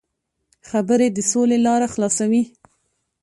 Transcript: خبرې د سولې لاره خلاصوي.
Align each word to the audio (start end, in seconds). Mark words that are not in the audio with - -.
خبرې 0.69 1.07
د 1.11 1.17
سولې 1.31 1.57
لاره 1.65 1.87
خلاصوي. 1.93 2.43